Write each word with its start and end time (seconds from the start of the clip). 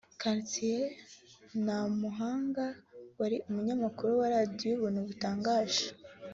Cassien 0.21 0.83
Ntamuhanga 1.63 2.65
wari 3.19 3.37
umunyamakuru 3.49 4.11
wa 4.21 4.27
Radiyo 4.35 4.69
Ubuntu 4.77 4.99
butangaje 5.07 5.85